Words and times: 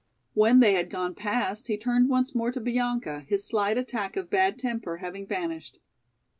When 0.33 0.61
they 0.61 0.73
had 0.73 0.89
gone 0.89 1.13
past 1.13 1.67
he 1.67 1.77
turned 1.77 2.09
once 2.09 2.33
more 2.33 2.51
to 2.53 2.59
Bianca, 2.59 3.23
his 3.27 3.45
slight 3.45 3.77
attack 3.77 4.17
of 4.17 4.31
bad 4.31 4.57
temper 4.57 4.97
having 4.97 5.27
vanished. 5.27 5.77